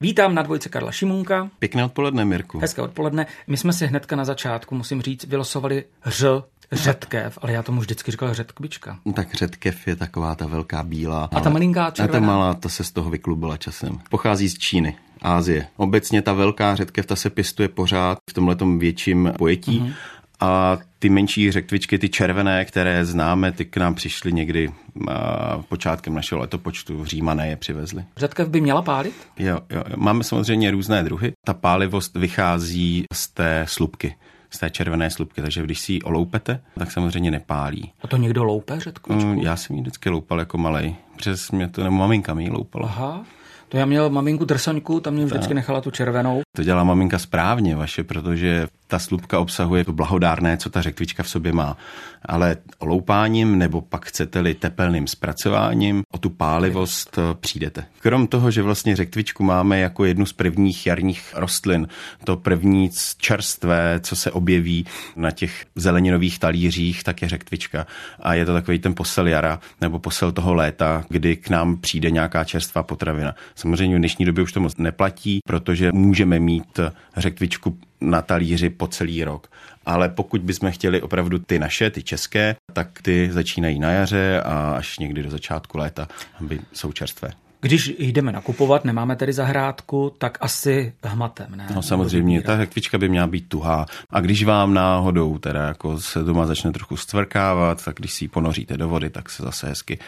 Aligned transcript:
Vítám 0.00 0.34
na 0.34 0.42
dvojce 0.42 0.68
Karla 0.68 0.92
Šimunka. 0.92 1.50
Pěkné 1.58 1.84
odpoledne, 1.84 2.24
Mirku. 2.24 2.58
Hezké 2.58 2.82
odpoledne. 2.82 3.26
My 3.46 3.56
jsme 3.56 3.72
si 3.72 3.86
hnedka 3.86 4.16
na 4.16 4.24
začátku, 4.24 4.74
musím 4.74 5.02
říct, 5.02 5.24
vylosovali 5.24 5.84
ř, 6.06 6.24
řetkev, 6.72 7.38
ale 7.42 7.52
já 7.52 7.62
tomu 7.62 7.80
vždycky 7.80 8.10
říkal 8.10 8.34
řetkvička. 8.34 8.98
No 9.04 9.12
tak 9.12 9.34
řetkev 9.34 9.86
je 9.86 9.96
taková 9.96 10.34
ta 10.34 10.46
velká 10.46 10.82
bílá. 10.82 11.28
A 11.32 11.40
ta 11.40 11.50
malinká 11.50 11.90
červená? 11.90 12.18
A 12.18 12.20
ta 12.20 12.26
malá, 12.26 12.54
ta 12.54 12.68
se 12.68 12.84
z 12.84 12.90
toho 12.90 13.10
vyklubila 13.10 13.56
časem. 13.56 13.98
Pochází 14.10 14.48
z 14.48 14.58
Číny. 14.58 14.96
Ázie. 15.22 15.66
Obecně 15.76 16.22
ta 16.22 16.32
velká 16.32 16.74
řetkev, 16.74 17.06
ta 17.06 17.16
se 17.16 17.30
pěstuje 17.30 17.68
pořád 17.68 18.18
v 18.30 18.34
tomhletom 18.34 18.78
větším 18.78 19.32
pojetí. 19.38 19.80
Uh-huh. 19.80 19.92
A 20.40 20.78
ty 21.06 21.10
menší 21.10 21.52
řetkvičky, 21.52 21.98
ty 21.98 22.08
červené, 22.08 22.64
které 22.64 23.04
známe, 23.04 23.52
ty 23.52 23.64
k 23.64 23.76
nám 23.76 23.94
přišly 23.94 24.32
někdy 24.32 24.70
a, 25.08 25.62
počátkem 25.68 26.14
našeho 26.14 26.40
letopočtu. 26.40 27.04
Římané 27.04 27.48
je 27.48 27.56
přivezli. 27.56 28.04
Řetkev 28.16 28.48
by 28.48 28.60
měla 28.60 28.82
pálit? 28.82 29.14
Jo, 29.38 29.60
jo, 29.70 29.84
máme 29.96 30.24
samozřejmě 30.24 30.70
různé 30.70 31.02
druhy. 31.02 31.32
Ta 31.44 31.54
pálivost 31.54 32.16
vychází 32.16 33.04
z 33.12 33.28
té 33.28 33.64
slupky 33.68 34.14
z 34.50 34.58
té 34.58 34.70
červené 34.70 35.10
slupky, 35.10 35.42
takže 35.42 35.62
když 35.62 35.80
si 35.80 35.92
ji 35.92 36.02
oloupete, 36.02 36.60
tak 36.78 36.92
samozřejmě 36.92 37.30
nepálí. 37.30 37.92
A 38.02 38.06
to 38.06 38.16
někdo 38.16 38.44
loupe 38.44 38.80
řetkvičku? 38.80 39.26
Mm, 39.26 39.38
já 39.38 39.56
jsem 39.56 39.76
ji 39.76 39.82
vždycky 39.82 40.10
loupal 40.10 40.38
jako 40.38 40.58
malej. 40.58 40.96
Přes 41.16 41.50
mě 41.50 41.68
to, 41.68 41.84
nebo 41.84 41.96
maminka 41.96 42.34
mi 42.34 42.44
ji 42.44 42.50
loupala. 42.50 42.88
Aha. 42.88 43.24
To 43.68 43.76
já 43.76 43.86
měl 43.86 44.10
maminku 44.10 44.44
drsoňku, 44.44 45.00
tam 45.00 45.14
mě 45.14 45.24
vždycky 45.24 45.54
nechala 45.54 45.80
tu 45.80 45.90
červenou. 45.90 46.40
To 46.56 46.62
dělá 46.62 46.84
maminka 46.84 47.18
správně 47.18 47.76
vaše, 47.76 48.04
protože 48.04 48.66
ta 48.86 48.98
slupka 48.98 49.38
obsahuje 49.38 49.84
to 49.84 49.92
blahodárné, 49.92 50.56
co 50.56 50.70
ta 50.70 50.82
řetkvička 50.82 51.22
v 51.22 51.28
sobě 51.28 51.52
má. 51.52 51.76
Ale 52.24 52.56
loupáním 52.80 53.58
nebo 53.58 53.80
pak 53.80 54.06
chcete-li 54.06 54.54
tepelným 54.54 55.06
zpracováním 55.06 56.02
o 56.12 56.18
tu 56.18 56.30
pálivost 56.30 57.18
eh, 57.18 57.34
přijdete. 57.40 57.84
Krom 58.00 58.26
toho, 58.26 58.50
že 58.50 58.62
vlastně 58.62 58.96
řetkvičku 58.96 59.42
máme 59.42 59.78
jako 59.78 60.04
jednu 60.04 60.26
z 60.26 60.32
prvních 60.32 60.86
jarních 60.86 61.34
rostlin, 61.36 61.88
to 62.24 62.36
první 62.36 62.90
čerstvé, 63.18 64.00
co 64.02 64.16
se 64.16 64.30
objeví 64.30 64.86
na 65.16 65.30
těch 65.30 65.66
zeleninových 65.74 66.38
talířích, 66.38 67.04
tak 67.04 67.22
je 67.22 67.28
řetkvička. 67.28 67.86
A 68.20 68.34
je 68.34 68.46
to 68.46 68.52
takový 68.52 68.78
ten 68.78 68.94
posel 68.94 69.26
jara 69.26 69.60
nebo 69.80 69.98
posel 69.98 70.32
toho 70.32 70.54
léta, 70.54 71.04
kdy 71.08 71.36
k 71.36 71.50
nám 71.50 71.76
přijde 71.76 72.10
nějaká 72.10 72.44
čerstvá 72.44 72.82
potravina. 72.82 73.34
Samozřejmě 73.56 73.96
v 73.96 73.98
dnešní 73.98 74.24
době 74.24 74.44
už 74.44 74.52
to 74.52 74.60
moc 74.60 74.76
neplatí, 74.76 75.38
protože 75.46 75.92
můžeme 75.92 76.38
mít 76.40 76.80
řetkvičku 77.16 77.78
na 78.00 78.22
talíři 78.22 78.70
po 78.70 78.86
celý 78.86 79.24
rok. 79.24 79.50
Ale 79.86 80.08
pokud 80.08 80.40
bychom 80.40 80.70
chtěli 80.70 81.02
opravdu 81.02 81.38
ty 81.38 81.58
naše, 81.58 81.90
ty 81.90 82.02
české, 82.02 82.56
tak 82.72 83.02
ty 83.02 83.28
začínají 83.32 83.78
na 83.78 83.90
jaře 83.90 84.42
a 84.44 84.74
až 84.76 84.98
někdy 84.98 85.22
do 85.22 85.30
začátku 85.30 85.78
léta, 85.78 86.08
aby 86.40 86.60
jsou 86.72 86.92
čerstvé. 86.92 87.30
Když 87.60 87.94
jdeme 87.98 88.32
nakupovat, 88.32 88.84
nemáme 88.84 89.16
tedy 89.16 89.32
zahrádku, 89.32 90.12
tak 90.18 90.38
asi 90.40 90.92
hmatem, 91.04 91.56
ne? 91.56 91.68
No 91.74 91.82
samozřejmě, 91.82 92.42
ta 92.42 92.54
hekvička 92.54 92.98
by 92.98 93.08
měla 93.08 93.26
být 93.26 93.48
tuhá. 93.48 93.86
A 94.10 94.20
když 94.20 94.44
vám 94.44 94.74
náhodou 94.74 95.38
teda 95.38 95.62
jako 95.62 96.00
se 96.00 96.22
doma 96.22 96.46
začne 96.46 96.72
trochu 96.72 96.96
stvrkávat, 96.96 97.84
tak 97.84 97.96
když 97.96 98.12
si 98.12 98.24
ji 98.24 98.28
ponoříte 98.28 98.76
do 98.76 98.88
vody, 98.88 99.10
tak 99.10 99.30
se 99.30 99.42
zase 99.42 99.68
hezky 99.68 99.98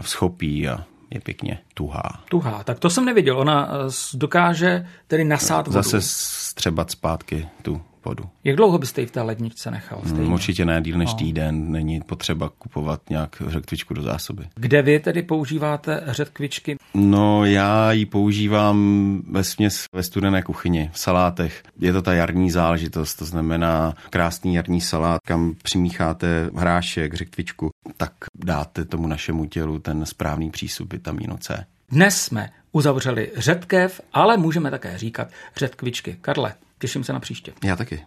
vzchopí 0.00 0.68
a 0.68 0.84
je 1.14 1.20
pěkně 1.20 1.58
tuhá. 1.74 2.24
Tuhá, 2.28 2.64
tak 2.64 2.78
to 2.78 2.90
jsem 2.90 3.04
neviděl. 3.04 3.38
Ona 3.38 3.68
eh, 3.68 3.90
dokáže 4.14 4.86
tedy 5.06 5.24
nasát 5.24 5.66
vodu. 5.66 5.72
Zase 5.72 5.98
střebat 6.00 6.90
zpátky 6.90 7.48
tu 7.62 7.80
vodu. 8.04 8.24
Jak 8.44 8.56
dlouho 8.56 8.78
byste 8.78 9.00
ji 9.00 9.06
v 9.06 9.10
té 9.10 9.22
ledničce 9.22 9.70
nechal? 9.70 9.98
Hmm, 9.98 10.10
stejně? 10.10 10.34
určitě 10.34 10.64
ne 10.64 10.82
díl 10.82 10.98
než 10.98 11.10
no. 11.10 11.18
týden, 11.18 11.70
není 11.72 12.00
potřeba 12.00 12.48
kupovat 12.48 13.10
nějak 13.10 13.42
řetkvičku 13.46 13.94
do 13.94 14.02
zásoby. 14.02 14.44
Kde 14.54 14.82
vy 14.82 15.00
tedy 15.00 15.22
používáte 15.22 16.02
řetkvičky? 16.06 16.76
No 16.94 17.44
já 17.44 17.92
ji 17.92 18.06
používám 18.06 19.22
ve 19.30 19.44
směs 19.44 19.84
ve 19.92 20.02
studené 20.02 20.42
kuchyni, 20.42 20.90
v 20.92 20.98
salátech. 20.98 21.62
Je 21.80 21.92
to 21.92 22.02
ta 22.02 22.12
jarní 22.12 22.50
záležitost, 22.50 23.14
to 23.14 23.24
znamená 23.24 23.94
krásný 24.10 24.54
jarní 24.54 24.80
salát, 24.80 25.20
kam 25.26 25.54
přimícháte 25.62 26.50
hrášek, 26.56 27.14
řetkvičku, 27.14 27.70
tak 27.96 28.12
dáte 28.34 28.84
tomu 28.84 29.06
našemu 29.06 29.46
tělu 29.46 29.78
ten 29.78 30.06
správný 30.06 30.50
přísup 30.50 30.92
vitamínu 30.92 31.36
C. 31.36 31.66
Dnes 31.88 32.22
jsme 32.22 32.50
uzavřeli 32.72 33.32
řetkev, 33.36 34.00
ale 34.12 34.36
můžeme 34.36 34.70
také 34.70 34.98
říkat 34.98 35.28
řetkvičky. 35.56 36.16
Karle, 36.20 36.54
Těším 36.78 37.04
se 37.04 37.12
na 37.12 37.20
příště. 37.20 37.52
Já 37.64 37.76
taky. 37.76 38.04